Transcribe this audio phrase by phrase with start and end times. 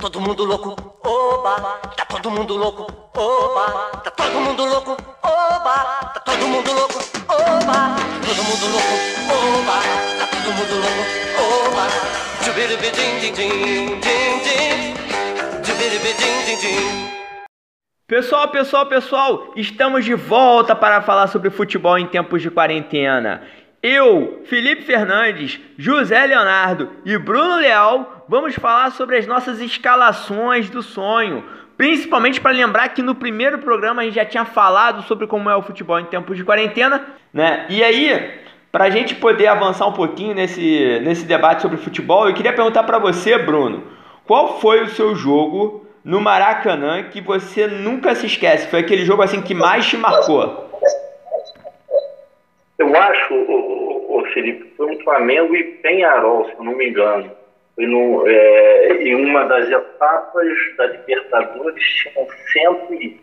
[0.00, 0.74] todo mundo louco,
[1.04, 5.74] oba, tá todo mundo louco, oba, tá todo mundo louco, oba,
[6.14, 8.94] tá todo mundo louco, oba, todo mundo louco,
[9.28, 9.82] oba,
[10.18, 12.10] tá todo mundo louco, oba.
[18.06, 23.42] Pessoal, pessoal, pessoal, estamos de volta para falar sobre futebol em tempos de quarentena.
[23.82, 30.84] Eu, Felipe Fernandes, José Leonardo e Bruno Leal vamos falar sobre as nossas escalações do
[30.84, 31.42] sonho.
[31.76, 35.56] Principalmente para lembrar que no primeiro programa a gente já tinha falado sobre como é
[35.56, 37.66] o futebol em tempos de quarentena, né?
[37.68, 38.30] E aí,
[38.70, 42.84] para a gente poder avançar um pouquinho nesse, nesse debate sobre futebol, eu queria perguntar
[42.84, 43.82] para você, Bruno,
[44.24, 48.68] qual foi o seu jogo no Maracanã que você nunca se esquece?
[48.68, 50.70] Foi aquele jogo assim que mais te marcou?
[52.78, 57.39] Eu acho, o, o, Felipe, foi um Flamengo e Penharol, se eu não me engano.
[57.74, 62.26] Foi no, é, em uma das etapas da Libertadores, tinham
[62.88, 63.20] 100,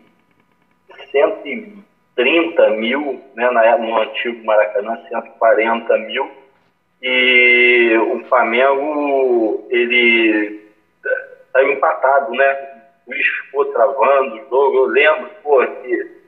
[1.10, 6.30] 130 mil, né, na, no antigo Maracanã, 140 mil.
[7.00, 10.68] E o Flamengo, ele
[11.52, 12.82] saiu empatado, né?
[13.06, 14.76] O Luiz ficou travando o jogo.
[14.78, 16.18] Eu lembro, pô, que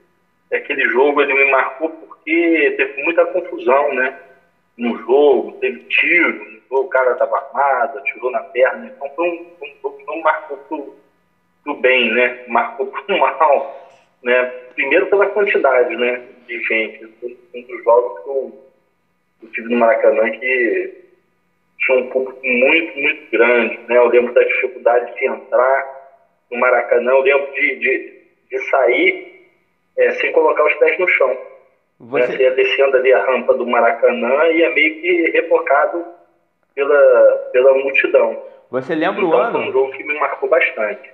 [0.53, 4.16] aquele jogo ele me marcou porque teve muita confusão, né?
[4.77, 9.46] No jogo, teve tiro, o cara estava armado, atirou na perna, então foi
[9.82, 10.96] jogo que não marcou pro,
[11.64, 12.44] pro bem, né?
[12.48, 13.90] Marcou pro mal,
[14.22, 14.44] né?
[14.74, 16.22] Primeiro pela quantidade, né?
[16.46, 17.04] De gente.
[17.54, 18.64] Um dos jogos que eu,
[19.42, 21.00] eu tive no Maracanã que
[21.78, 23.96] tinha um público muito, muito grande, né?
[23.96, 26.00] Eu lembro da dificuldade de entrar
[26.50, 29.48] no Maracanã, eu lembro de, de, de sair
[29.96, 31.38] é, sem colocar os pés no chão.
[32.00, 32.26] Você...
[32.26, 32.26] Né?
[32.26, 36.19] Você ia descendo ali a rampa do Maracanã e é meio que repocado
[36.74, 38.42] pela, pela multidão.
[38.70, 39.52] Você lembra então, o ano?
[39.52, 41.10] Foi um jogo que me marcou bastante.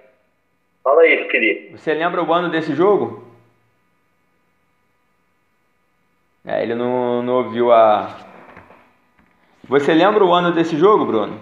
[0.82, 1.76] Fala aí, Felipe.
[1.76, 3.24] Você lembra o ano desse jogo?
[6.45, 8.16] É, ele não, não ouviu a.
[9.64, 11.40] Você lembra o ano desse jogo, Bruno?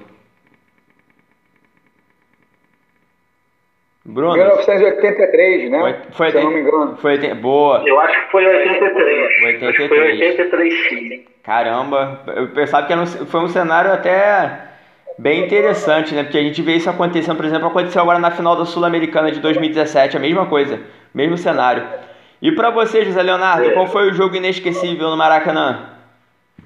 [4.05, 4.35] Bruno?
[4.35, 5.81] 1983, né?
[5.81, 6.97] Foi, foi se eu não me engano.
[6.99, 7.83] Foi, boa.
[7.87, 9.39] Eu acho que foi 83.
[9.39, 9.89] Foi 83.
[9.89, 11.25] Foi 83, sim.
[11.43, 14.75] Caramba, eu pensava que era um, foi um cenário até
[15.19, 16.23] bem interessante, né?
[16.23, 19.41] Porque a gente vê isso acontecendo, por exemplo, aconteceu agora na final da Sul-Americana de
[19.41, 20.81] 2017, a mesma coisa,
[21.15, 21.87] mesmo cenário.
[22.43, 23.71] E para você, José Leonardo, é.
[23.71, 25.91] qual foi o jogo inesquecível no Maracanã?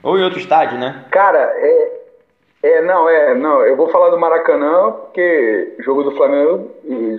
[0.03, 1.05] Ou em outro estádio, né?
[1.11, 1.98] Cara, é,
[2.63, 6.71] é, não, é, não, eu vou falar do Maracanã porque jogo do Flamengo,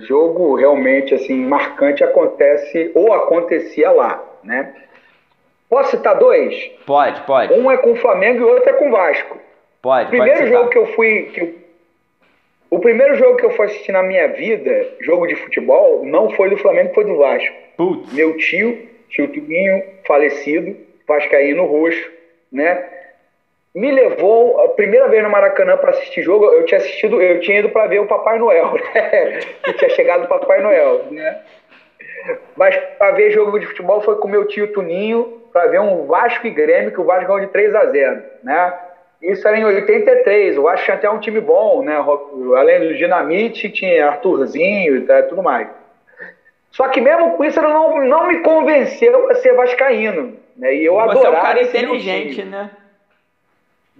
[0.02, 4.74] jogo realmente assim marcante acontece ou acontecia lá, né?
[5.68, 6.54] Posso citar dois?
[6.84, 7.54] Pode, pode.
[7.54, 9.38] Um é com o Flamengo e o outro é com o Vasco.
[9.80, 11.54] Pode, o primeiro pode jogo que eu fui que eu,
[12.70, 16.50] o primeiro jogo que eu fui assistir na minha vida, jogo de futebol, não foi
[16.50, 17.54] do Flamengo, foi do Vasco.
[17.76, 18.12] Putz.
[18.12, 20.76] Meu tio, tio Tuguinho, falecido,
[21.06, 22.10] vascaíno roxo,
[22.52, 22.99] né?
[23.74, 26.46] Me levou a primeira vez no Maracanã para assistir jogo.
[26.46, 29.40] Eu tinha assistido, eu tinha ido para ver o Papai Noel, né?
[29.64, 31.40] que tinha chegado o Papai Noel, né?
[32.56, 36.46] Mas para ver jogo de futebol foi com meu tio Tuninho para ver um Vasco
[36.46, 38.74] e Grêmio que o Vasco ganhou de 3 a 0, né?
[39.22, 40.56] Isso era em 83.
[40.56, 41.96] O Vasco tinha até um time bom, né?
[42.56, 45.68] Além do Dinamite, tinha Arthurzinho e tudo mais.
[46.70, 50.36] Só que mesmo com isso, ele não, não me convenceu a ser vascaíno.
[50.56, 50.76] Né?
[50.76, 51.20] E eu Você adorava.
[51.20, 52.70] Você é um cara inteligente, né?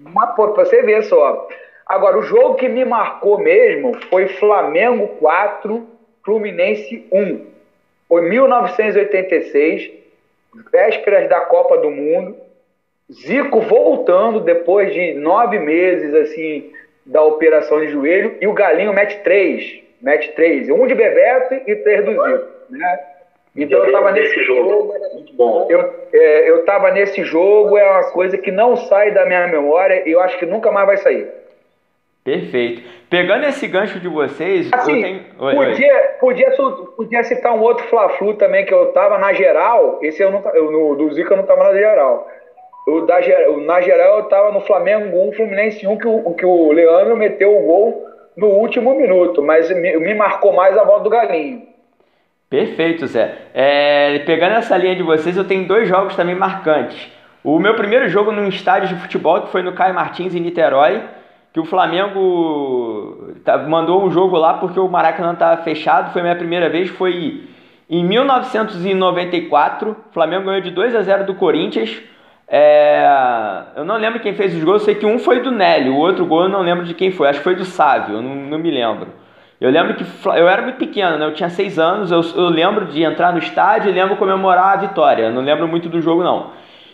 [0.01, 1.49] Mas, pô, pra você ver só.
[1.87, 5.87] Agora, o jogo que me marcou mesmo foi Flamengo 4,
[6.25, 7.47] Fluminense 1.
[8.09, 9.91] Foi 1986,
[10.73, 12.37] vésperas da Copa do Mundo.
[13.13, 16.73] Zico voltando depois de nove meses assim
[17.05, 21.75] da operação de joelho e o Galinho mete três, mete três, um de Bebeto e
[21.75, 23.01] três do Zico, né?
[23.57, 24.95] Então eu estava nesse jogo.
[25.15, 25.67] Muito bom.
[25.69, 30.09] Eu, é, eu estava nesse jogo, é uma coisa que não sai da minha memória
[30.09, 31.29] e eu acho que nunca mais vai sair.
[32.23, 32.83] Perfeito.
[33.09, 35.25] Pegando esse gancho de vocês, assim, tenho...
[35.39, 36.09] oi, podia, oi.
[36.21, 36.51] Podia,
[36.97, 39.99] podia citar um outro Fla-Flu também que eu estava na geral.
[40.03, 42.29] Esse eu não eu, no, do Zica eu não estava na geral.
[42.87, 43.19] O da,
[43.65, 47.57] na geral eu estava no Flamengo 1, Fluminense 1, que o, que o Leandro meteu
[47.57, 48.07] o gol
[48.37, 51.63] no último minuto, mas me, me marcou mais a volta do Galinho.
[52.51, 53.33] Perfeito, Zé.
[53.55, 57.09] É, pegando essa linha de vocês, eu tenho dois jogos também marcantes.
[57.45, 61.01] O meu primeiro jogo num estádio de futebol, que foi no Caio Martins, em Niterói,
[61.53, 66.13] que o Flamengo tá, mandou um jogo lá porque o Maracanã estava fechado.
[66.13, 67.45] Foi minha primeira vez, foi
[67.89, 69.93] em 1994.
[69.93, 72.03] O Flamengo ganhou de 2 a 0 do Corinthians.
[72.49, 73.07] É,
[73.77, 76.27] eu não lembro quem fez os gols, sei que um foi do Nélio, o outro
[76.27, 78.59] gol eu não lembro de quem foi, acho que foi do Sávio, eu não, não
[78.59, 79.07] me lembro.
[79.61, 81.27] Eu lembro que eu era muito pequeno, né?
[81.27, 84.77] Eu tinha seis anos, eu, eu lembro de entrar no estádio e lembro comemorar a
[84.77, 85.31] vitória.
[85.31, 86.53] Não lembro muito do jogo, não.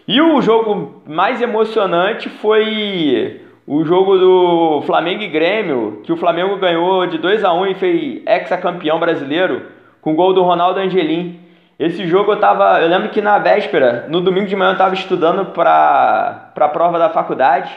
[0.08, 6.56] E o jogo mais emocionante foi o jogo do Flamengo e Grêmio, que o Flamengo
[6.56, 9.66] ganhou de 2 a 1 e fez ex-campeão brasileiro
[10.00, 11.40] com o gol do Ronaldo Angelim.
[11.78, 14.94] Esse jogo eu tava, eu lembro que na véspera, no domingo de manhã eu estava
[14.94, 17.70] estudando para a prova da faculdade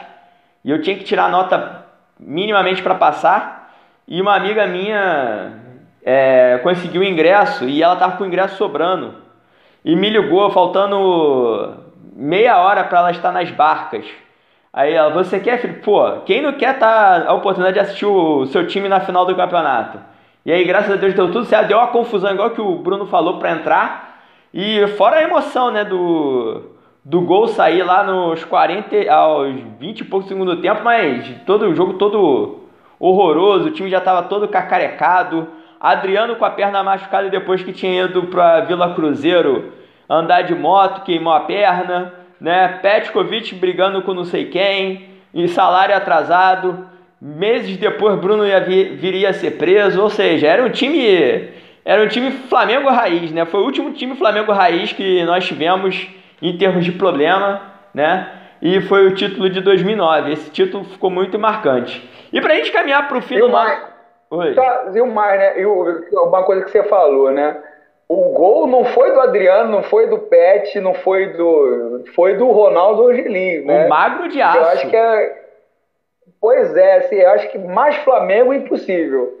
[0.64, 1.84] e eu tinha que tirar nota
[2.18, 3.59] minimamente para passar
[4.10, 5.52] e uma amiga minha
[6.02, 9.14] é, conseguiu o ingresso e ela tava com o ingresso sobrando
[9.84, 11.74] e me ligou faltando
[12.16, 14.04] meia hora para ela estar nas barcas.
[14.72, 15.80] Aí ela, você quer, filho?
[15.80, 19.36] Pô, quem não quer tá a oportunidade de assistir o seu time na final do
[19.36, 19.98] campeonato?
[20.44, 21.68] E aí, graças a Deus, deu tudo certo.
[21.68, 24.22] Deu uma confusão, igual que o Bruno falou, para entrar.
[24.52, 26.62] E fora a emoção, né, do,
[27.04, 31.74] do gol sair lá nos 40, aos 20 e poucos segundo tempo, mas todo o
[31.74, 32.59] jogo todo
[33.00, 35.48] horroroso, o time já estava todo cacarecado.
[35.80, 39.72] Adriano com a perna machucada depois que tinha ido para Vila Cruzeiro
[40.10, 42.80] andar de moto, queimou a perna, né?
[42.82, 46.86] Petkovic brigando com não sei quem, e salário atrasado.
[47.20, 51.48] Meses depois Bruno ia vir, viria a ser preso, ou seja, era um time
[51.84, 53.44] era um time Flamengo raiz, né?
[53.44, 56.08] Foi o último time Flamengo raiz que nós tivemos
[56.42, 57.60] em termos de problema,
[57.94, 58.28] né?
[58.60, 60.32] E foi o título de 2009.
[60.32, 62.02] Esse título ficou muito marcante.
[62.32, 63.80] E pra gente caminhar pro fim e do mais,
[64.30, 64.54] Oi.
[64.54, 65.60] Tá, e o mais, né?
[65.60, 67.56] E uma coisa que você falou, né?
[68.08, 72.04] O gol não foi do Adriano, não foi do Pet, não foi do.
[72.14, 73.86] Foi do Ronaldo Angelim, né?
[73.86, 74.58] O magro de aço.
[74.58, 75.40] Eu acho que é.
[76.40, 79.40] Pois é, assim, eu acho que mais Flamengo é impossível.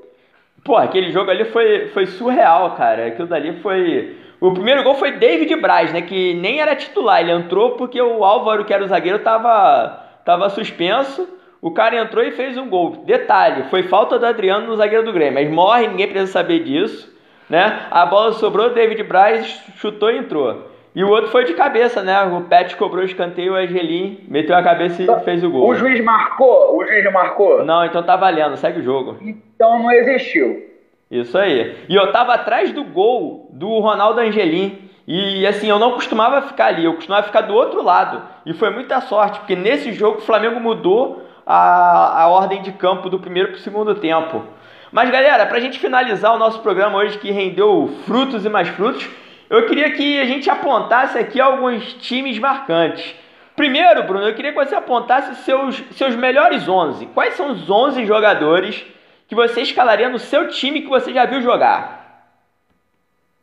[0.64, 3.06] Pô, aquele jogo ali foi, foi surreal, cara.
[3.06, 4.16] Aquilo dali foi.
[4.40, 6.02] O primeiro gol foi David Braz, né?
[6.02, 7.20] Que nem era titular.
[7.20, 11.28] Ele entrou porque o Álvaro, que era o zagueiro, tava, tava suspenso.
[11.62, 13.02] O cara entrou e fez um gol.
[13.04, 15.34] Detalhe, foi falta do Adriano no zagueiro do Grêmio.
[15.34, 17.14] Mas morre, ninguém precisa saber disso.
[17.50, 17.86] Né?
[17.90, 20.70] A bola sobrou, David Braz chutou e entrou.
[20.94, 22.20] E o outro foi de cabeça, né?
[22.24, 25.68] O Pet cobrou o escanteio, o Angelim meteu a cabeça e então, fez o gol.
[25.68, 26.76] O juiz marcou?
[26.76, 27.64] O juiz marcou?
[27.64, 29.16] Não, então tá valendo, segue o jogo.
[29.20, 30.68] Então não existiu.
[31.10, 31.76] Isso aí.
[31.88, 34.78] E eu tava atrás do gol do Ronaldo Angelim.
[35.06, 38.22] E assim, eu não costumava ficar ali, eu costumava ficar do outro lado.
[38.46, 43.10] E foi muita sorte, porque nesse jogo o Flamengo mudou a, a ordem de campo
[43.10, 44.44] do primeiro para o segundo tempo.
[44.92, 48.68] Mas galera, para a gente finalizar o nosso programa hoje que rendeu frutos e mais
[48.68, 49.08] frutos,
[49.48, 53.16] eu queria que a gente apontasse aqui alguns times marcantes.
[53.56, 57.06] Primeiro, Bruno, eu queria que você apontasse seus, seus melhores 11.
[57.06, 58.86] Quais são os 11 jogadores
[59.26, 62.28] que você escalaria no seu time que você já viu jogar?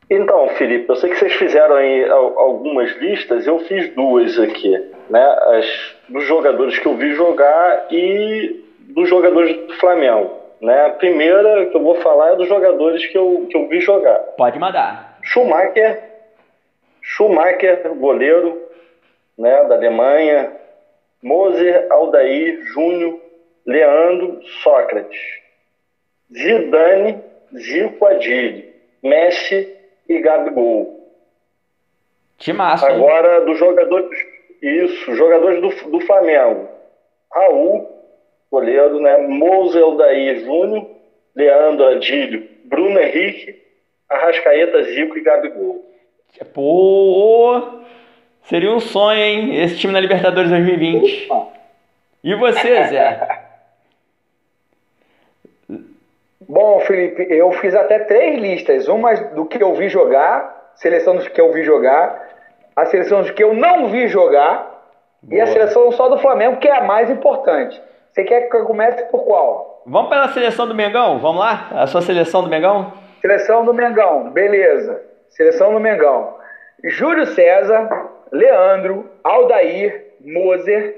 [0.09, 4.73] Então, Felipe, eu sei que vocês fizeram aí algumas listas, eu fiz duas aqui,
[5.09, 5.23] né?
[5.23, 10.31] As, dos jogadores que eu vi jogar e dos jogadores do Flamengo.
[10.61, 10.85] Né?
[10.85, 14.19] A primeira que eu vou falar é dos jogadores que eu, que eu vi jogar.
[14.37, 15.19] Pode mandar.
[15.23, 16.01] Schumacher,
[17.01, 18.61] Schumacher, goleiro
[19.37, 20.51] né, da Alemanha,
[21.21, 23.19] Moser, Aldair, Júnior,
[23.65, 25.19] Leandro, Sócrates,
[26.31, 27.21] Zidane,
[27.53, 28.73] Zico Adili,
[29.03, 29.75] Messi
[30.07, 30.97] e Gabigol.
[32.37, 34.19] Timaço, Agora, dos jogadores,
[34.61, 36.67] isso, jogadores do, do Flamengo,
[37.31, 37.87] Raul,
[38.51, 40.87] goleiro, né, Moser, Aldair, Júnior,
[41.35, 43.61] Leandro Adílio, Bruno Henrique,
[44.09, 45.85] Arrascaeta, Zico e Gabigol.
[46.53, 47.61] Pô,
[48.43, 49.61] seria um sonho, hein?
[49.63, 51.29] Esse time na Libertadores 2020.
[52.23, 53.43] E você, Zé?
[56.47, 58.87] Bom, Felipe, eu fiz até três listas.
[58.87, 62.26] Uma do que eu vi jogar, seleção dos que eu vi jogar,
[62.77, 64.83] a seleção que eu não vi jogar
[65.23, 65.35] Boa.
[65.35, 67.81] e a seleção só do Flamengo, que é a mais importante.
[68.11, 69.81] Você quer que eu comece por qual?
[69.87, 71.17] Vamos pela seleção do Mengão?
[71.17, 71.69] Vamos lá?
[71.71, 72.93] A sua seleção do Mengão?
[73.19, 75.01] Seleção do Mengão, beleza.
[75.29, 76.35] Seleção do Mengão.
[76.83, 77.89] Júlio César,
[78.31, 80.95] Leandro, Aldair, Moser,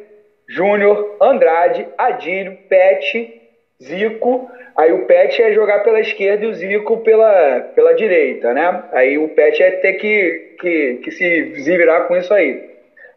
[0.49, 3.41] Júnior, Andrade, Adílio, Pet,
[3.81, 4.49] Zico.
[4.75, 8.83] Aí o Pet é jogar pela esquerda e o Zico pela, pela direita, né?
[8.91, 12.69] Aí o Pet é ter que, que, que se virar com isso aí.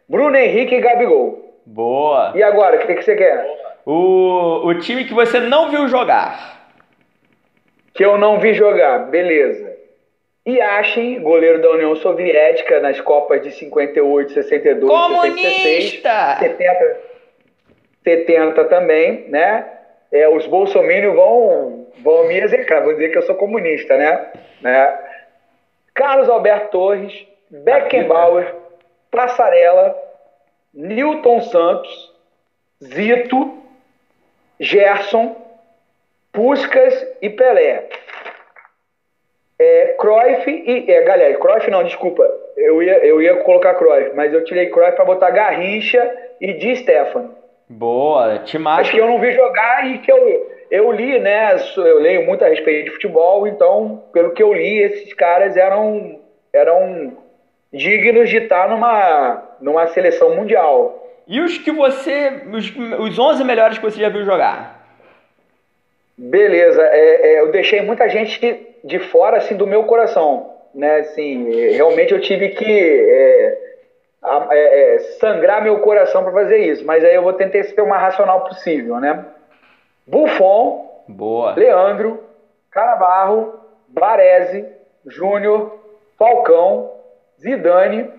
[0.08, 1.60] Bruno Henrique e Gabigol.
[1.64, 2.32] Boa.
[2.34, 3.46] E agora, o que, que você quer?
[3.86, 6.52] O, o time que você não viu jogar
[7.94, 9.72] que eu não vi jogar, beleza.
[10.46, 15.38] Yashin, goleiro da União Soviética nas Copas de 58, 62, Comunista!
[15.38, 16.96] 66, 70,
[18.02, 19.64] 70 também, né?
[20.12, 24.30] É, os bolsominions vão, vão me execrar, vão dizer que eu sou comunista, né?
[24.60, 24.98] né?
[25.94, 28.54] Carlos Alberto Torres, Beckenbauer,
[29.10, 29.96] Passarela,
[30.74, 32.12] Newton Santos,
[32.82, 33.58] Zito,
[34.60, 35.36] Gerson,
[36.32, 37.88] Puskas e Pelé.
[39.58, 40.90] É, Cruyff e.
[40.90, 42.22] É, galera, Cruyff não, desculpa.
[42.56, 46.76] Eu ia, eu ia colocar Cruyff, mas eu tirei Cruyff para botar Garrincha e Di
[46.76, 47.41] Stefano.
[47.72, 48.80] Boa, Timaço.
[48.82, 51.56] Acho que eu não vi jogar e que eu, eu li, né?
[51.76, 56.20] Eu leio muito a respeito de futebol, então, pelo que eu li, esses caras eram,
[56.52, 57.16] eram
[57.72, 60.98] dignos de estar numa, numa seleção mundial.
[61.26, 62.42] E os que você.
[62.52, 64.82] Os, os 11 melhores que você já viu jogar?
[66.16, 70.98] Beleza, é, é, eu deixei muita gente de fora assim do meu coração, né?
[70.98, 73.61] Assim, realmente eu tive que é,
[74.50, 77.88] é, é sangrar meu coração para fazer isso, mas aí eu vou tentar ser o
[77.88, 79.24] mais racional possível, né?
[80.06, 81.54] Buffon, Boa.
[81.54, 82.22] Leandro,
[82.70, 83.54] Carabarro,
[83.88, 84.66] Baresi,
[85.06, 85.78] Júnior,
[86.18, 86.90] Falcão,
[87.40, 88.10] Zidane,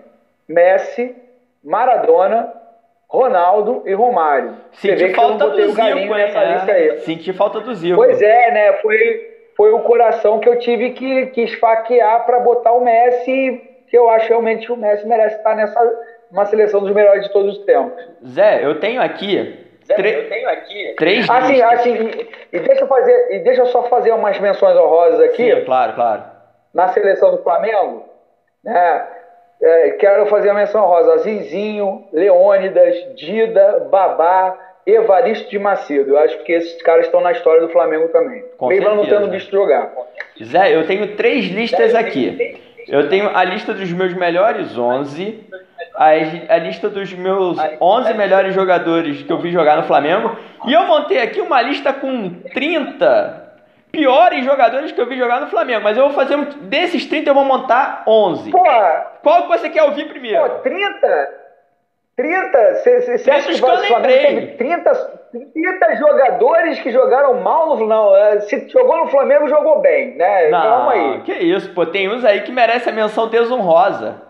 [0.48, 1.14] Messi,
[1.62, 2.52] Maradona,
[3.08, 4.56] Ronaldo e Romário.
[4.72, 6.10] Senti falta do Zico, hein?
[6.68, 6.96] É.
[6.98, 7.96] Senti falta do Zico.
[7.96, 8.72] Pois é, né?
[8.74, 13.62] Foi, foi o coração que eu tive que, que esfaquear para botar o Messi,
[13.94, 15.80] que eu acho realmente que o Messi merece estar nessa
[16.28, 18.02] uma seleção dos melhores de todos os tempos.
[18.26, 21.72] Zé, eu tenho aqui Zé, eu tenho aqui três assim, listas.
[21.72, 25.54] assim, e, e, deixa eu fazer, e deixa eu só fazer umas menções honrosas aqui.
[25.54, 26.24] Sim, claro, claro.
[26.72, 28.04] Na seleção do Flamengo,
[28.64, 29.06] né?
[29.62, 31.18] É, quero fazer a menção rosa.
[31.18, 36.10] Zizinho, Leônidas, Dida, Babá, Evaristo de Macedo.
[36.10, 38.42] Eu acho que esses caras estão na história do Flamengo também.
[38.58, 39.12] Com Mesmo certeza.
[39.12, 39.92] não tendo visto jogar.
[40.42, 42.64] Zé, eu tenho três listas aqui.
[42.88, 45.44] Eu tenho a lista dos meus melhores 11,
[45.96, 46.06] a,
[46.54, 50.36] a lista dos meus 11 melhores jogadores que eu vi jogar no Flamengo,
[50.66, 53.42] e eu montei aqui uma lista com 30
[53.92, 57.30] piores jogadores que eu vi jogar no Flamengo, mas eu vou fazer um, desses 30
[57.30, 58.50] eu vou montar 11.
[58.50, 58.62] Pô,
[59.22, 60.40] Qual que você quer ouvir primeiro?
[60.42, 61.43] pô 30?
[62.16, 62.74] 30?
[62.76, 64.18] Você acha que que eu o Flamengo lembrei.
[64.18, 64.94] teve 30,
[65.52, 70.48] 30 jogadores que jogaram mal no Não, é, se jogou no Flamengo, jogou bem, né?
[70.48, 71.20] Não, Calma aí.
[71.22, 74.22] que isso, pô, tem uns aí que merecem a menção desonrosa.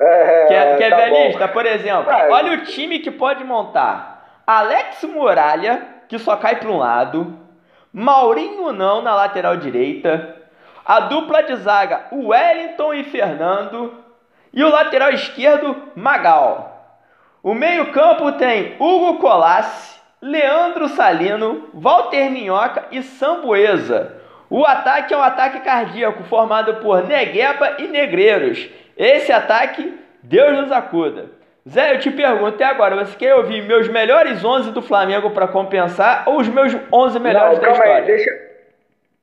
[0.00, 1.26] É, Quer, quer tá ver a bom.
[1.26, 1.48] lista?
[1.48, 2.30] Por exemplo, Vai.
[2.30, 4.42] olha o time que pode montar.
[4.46, 7.36] Alex Muralha, que só cai para um lado.
[7.92, 10.36] Maurinho não na lateral direita.
[10.86, 13.99] A dupla de zaga, Wellington e Fernando.
[14.52, 16.98] E o lateral esquerdo, Magal.
[17.42, 24.16] O meio-campo tem Hugo Colassi, Leandro Salino, Walter Minhoca e Sambuesa.
[24.50, 28.68] O ataque é um ataque cardíaco formado por Negueba e Negreiros.
[28.96, 31.30] Esse ataque, Deus nos acuda.
[31.68, 35.46] Zé, eu te pergunto, e agora, você quer ouvir meus melhores 11 do Flamengo para
[35.46, 37.94] compensar ou os meus 11 melhores Não, da história?
[37.94, 38.30] aí, deixa,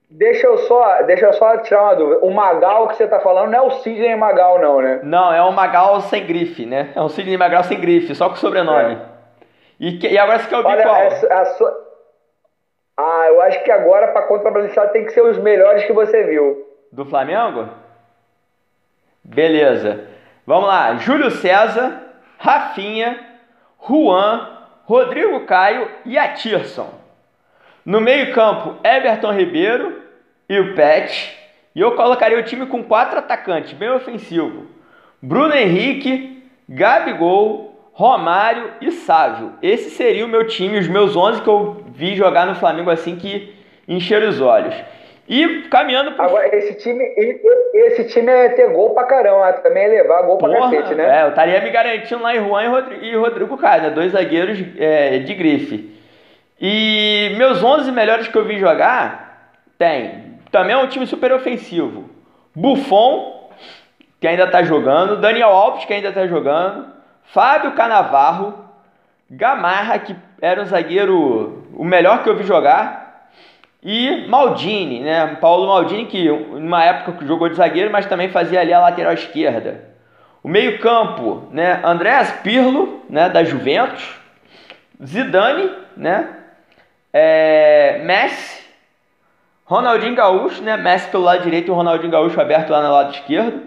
[0.09, 2.19] deixa, eu só, deixa eu só tirar uma dúvida.
[2.25, 4.99] O Magal que você tá falando não é o Sidney Magal, não, né?
[5.03, 6.91] Não, é um Magal sem grife, né?
[6.95, 8.97] É um Sidney Magal sem grife, só com sobrenome.
[9.79, 10.71] E, que- e agora você quer ouvir É.
[10.73, 10.83] Olha,
[11.19, 11.39] qual?
[11.41, 11.87] a sua...
[12.99, 16.65] Ah, eu acho que agora, pra contrabalançar, tem que ser os melhores que você viu.
[16.91, 17.69] Do Flamengo?
[19.23, 20.05] Beleza.
[20.45, 20.95] Vamos lá.
[20.95, 22.01] Júlio César,
[22.39, 23.19] Rafinha,
[23.87, 24.49] Juan,
[24.85, 26.89] Rodrigo Caio e Atirson.
[27.87, 30.01] No meio-campo, Everton Ribeiro
[30.49, 31.33] e o Pet.
[31.73, 34.65] E eu colocaria o time com quatro atacantes, bem ofensivo.
[35.21, 39.53] Bruno Henrique, Gabigol, Romário e Sávio.
[39.61, 43.15] Esse seria o meu time, os meus 11 que eu vi jogar no Flamengo assim
[43.15, 43.55] que
[43.87, 44.75] encheram os olhos.
[45.25, 47.05] E caminhando pro Agora, esse time,
[47.73, 51.21] esse time é ter gol pra caramba, também é levar gol pra Porra, cacete, né?
[51.21, 53.89] É, eu estaria me garantindo lá em Juan e Rodrigo, e Rodrigo né?
[53.91, 55.96] Dois zagueiros é, de grife.
[56.59, 60.39] E meus 11 melhores que eu vi jogar, tem.
[60.51, 62.09] Também é um time super ofensivo.
[62.55, 63.51] Buffon,
[64.19, 65.17] que ainda tá jogando.
[65.17, 66.87] Daniel Alves, que ainda tá jogando.
[67.25, 68.65] Fábio Canavarro.
[69.29, 73.29] Gamarra, que era um zagueiro o melhor que eu vi jogar.
[73.83, 75.37] E Maldini, né?
[75.39, 79.85] Paulo Maldini, que numa época jogou de zagueiro, mas também fazia ali a lateral esquerda.
[80.41, 81.81] O meio-campo, né?
[81.83, 83.29] Andréas Pirlo, né?
[83.29, 84.17] Da Juventus.
[85.03, 86.36] Zidane, né?
[87.13, 88.65] É, Messi.
[89.65, 90.77] Ronaldinho Gaúcho, né?
[90.77, 93.61] Messi pelo lado direito e Ronaldinho Gaúcho aberto lá no lado esquerdo.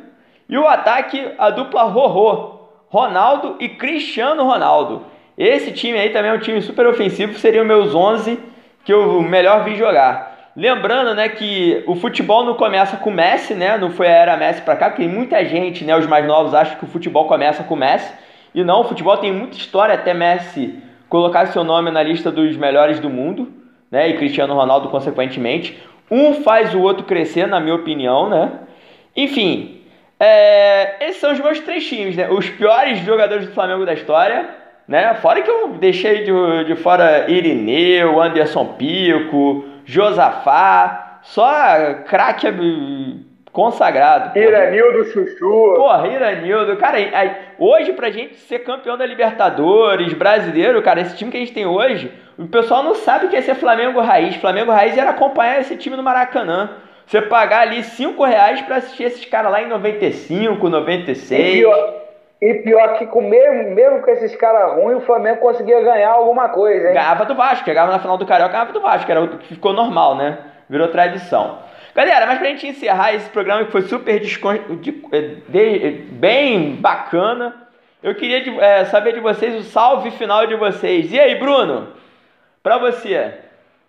[0.49, 2.59] E o ataque, a dupla Rorô.
[2.89, 5.07] Ronaldo e Cristiano Ronaldo.
[5.39, 8.39] Esse time aí também é um time super ofensivo, seriam meus 11
[8.85, 10.51] que eu melhor vi jogar.
[10.57, 13.79] Lembrando, né, que o futebol não começa com Messi, né?
[13.79, 16.77] Não foi a era Messi pra cá, porque muita gente, né, os mais novos acham
[16.77, 18.13] que o futebol começa com Messi.
[18.53, 22.57] E não, o futebol tem muita história até Messi colocar seu nome na lista dos
[22.57, 23.53] melhores do mundo,
[23.91, 24.09] né?
[24.09, 25.79] E Cristiano Ronaldo consequentemente.
[26.11, 28.53] Um faz o outro crescer, na minha opinião, né?
[29.15, 29.83] Enfim,
[30.19, 32.31] é, esses são os meus três times, né?
[32.31, 34.49] Os piores jogadores do Flamengo da história,
[34.87, 35.15] né?
[35.15, 41.45] Fora que eu deixei de, de fora Irineu, Anderson Pico, Josafá, só
[42.07, 42.47] craque
[43.53, 44.39] consagrado.
[44.39, 45.75] Iranildo Chuchu.
[45.77, 46.77] Porra, Iranildo.
[46.77, 46.99] Cara,
[47.59, 51.67] hoje pra gente ser campeão da Libertadores, brasileiro, cara, esse time que a gente tem
[51.67, 54.37] hoje, o pessoal não sabe o que é ser Flamengo Raiz.
[54.37, 56.71] Flamengo Raiz era acompanhar esse time no Maracanã.
[57.07, 61.41] Você pagar ali 5 reais pra assistir esses caras lá em 95, 96.
[61.41, 61.95] E pior,
[62.41, 66.51] e pior que com mesmo, mesmo com esses caras ruins, o Flamengo conseguia ganhar alguma
[66.51, 66.95] coisa, hein?
[66.95, 69.73] Ganhava do Vasco, chegava na final do Carioca, ganhava do Vasco, era o que ficou
[69.73, 70.39] normal, né?
[70.69, 71.59] Virou tradição.
[71.95, 74.55] Galera, mas pra gente encerrar esse programa que foi super descon...
[74.81, 74.93] de...
[75.49, 75.91] De...
[76.13, 77.69] bem bacana,
[78.03, 78.59] eu queria de...
[78.61, 81.13] é, saber de vocês o salve final de vocês.
[81.13, 81.89] E aí, Bruno?
[82.63, 83.35] Pra você,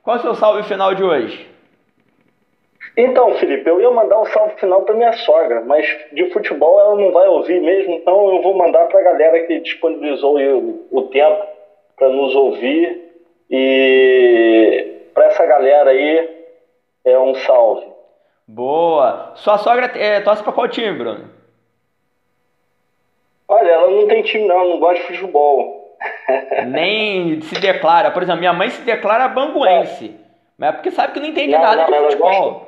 [0.02, 1.48] qual é o seu salve final de hoje?
[2.98, 6.96] Então, Felipe, eu ia mandar um salve final para minha sogra, mas de futebol ela
[6.96, 10.38] não vai ouvir mesmo, então eu vou mandar para a galera que disponibilizou
[10.92, 11.46] o tempo
[11.96, 13.10] para nos ouvir.
[13.50, 16.41] E para essa galera aí,
[17.06, 17.88] é um salve.
[18.48, 19.32] Boa!
[19.36, 21.30] Sua sogra é, torce para qual time, Bruno?
[23.48, 25.98] Olha, ela não tem time não, não gosta de futebol.
[26.68, 28.12] Nem se declara.
[28.12, 30.16] Por exemplo, minha mãe se declara banguense.
[30.18, 30.32] É.
[30.58, 32.52] Mas é porque sabe que não entende não, nada não, de futebol.
[32.52, 32.68] Gosta,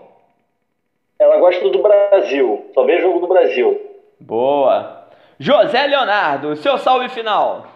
[1.19, 2.69] ela gosta do Brasil.
[2.73, 3.79] Só vê jogo do Brasil.
[4.19, 5.07] Boa.
[5.39, 7.67] José Leonardo, seu salve final.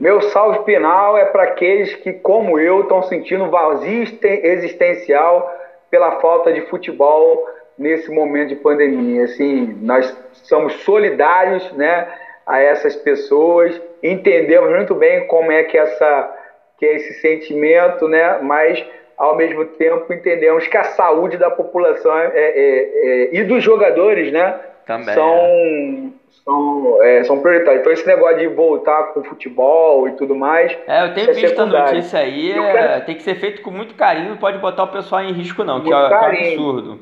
[0.00, 5.54] Meu salve final é para aqueles que, como eu, estão sentindo vazio existencial
[5.90, 9.24] pela falta de futebol nesse momento de pandemia.
[9.24, 12.08] Assim, nós somos solidários, né,
[12.46, 16.36] a essas pessoas, entendemos muito bem como é que essa
[16.78, 18.82] que é esse sentimento, né, mas
[19.18, 24.32] ao mesmo tempo entendemos que a saúde da população é, é, é, e dos jogadores,
[24.32, 24.58] né,
[24.90, 26.10] Também, são, é.
[26.44, 27.80] são, é, são prioritários.
[27.80, 30.76] Então esse negócio de voltar com o futebol e tudo mais.
[30.88, 33.04] É, eu tenho é visto a notícia aí, quero...
[33.04, 35.80] tem que ser feito com muito carinho, não pode botar o pessoal em risco não,
[35.80, 36.98] que é, que é absurdo.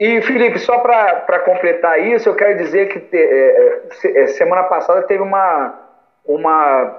[0.00, 5.78] E Felipe, só para completar isso, eu quero dizer que te, semana passada teve uma,
[6.26, 6.98] uma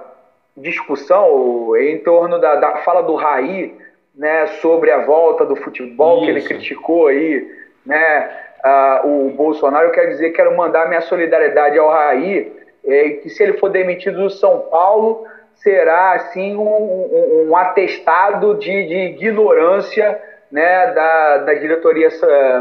[0.56, 3.76] discussão em torno da, da fala do Raí
[4.14, 6.24] né, sobre a volta do futebol, Isso.
[6.24, 7.46] que ele criticou aí,
[7.86, 8.30] né,
[8.64, 12.52] uh, o Bolsonaro, eu quero dizer, quero mandar minha solidariedade ao Raí,
[12.84, 18.54] é, que se ele for demitido do São Paulo, será assim um, um, um atestado
[18.54, 20.20] de, de ignorância
[20.50, 22.08] né, da, da diretoria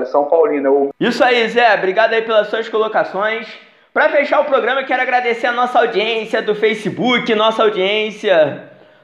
[0.05, 0.69] São Paulina.
[0.99, 1.73] Isso aí, Zé.
[1.75, 3.47] Obrigado aí pelas suas colocações.
[3.93, 8.63] Para fechar o programa, eu quero agradecer a nossa audiência do Facebook, nossa audiência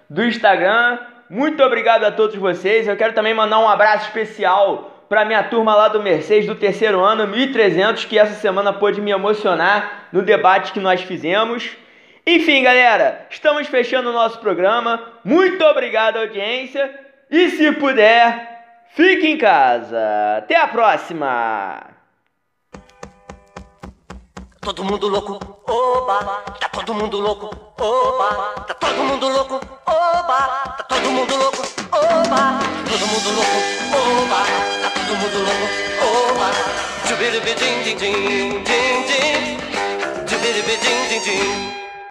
[0.10, 1.00] do Instagram.
[1.30, 2.88] Muito obrigado a todos vocês.
[2.88, 7.04] Eu quero também mandar um abraço especial para minha turma lá do Mercedes do terceiro
[7.04, 11.70] ano, 1300, que essa semana pôde me emocionar no debate que nós fizemos.
[12.26, 15.04] Enfim, galera, estamos fechando o nosso programa.
[15.22, 16.98] Muito obrigado, audiência.
[17.30, 20.00] E se puder, fique em casa.
[20.38, 21.88] Até a próxima!
[24.62, 26.24] Todo mundo louco, oba,
[26.58, 30.38] tá todo mundo louco, oba, tá todo mundo louco, oba,
[30.78, 33.58] tá todo mundo louco, oba, todo mundo louco,
[33.98, 35.70] oba, tá the motherland.
[36.00, 36.52] Oh my,
[37.08, 39.60] do be ding ding ding ding ding,
[40.28, 41.81] do be ding ding ding.